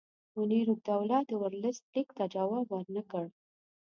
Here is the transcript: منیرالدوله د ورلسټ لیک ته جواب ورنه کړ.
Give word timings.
منیرالدوله 0.35 1.17
د 1.29 1.31
ورلسټ 1.41 1.83
لیک 1.93 2.09
ته 2.17 2.23
جواب 2.35 2.65
ورنه 2.71 3.03
کړ. 3.11 3.25